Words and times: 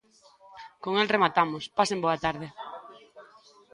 Con 0.83 0.93
el 1.01 1.11
rematamos, 1.13 1.63
pasen 1.77 2.03
boa 2.05 2.17
tarde. 2.25 2.47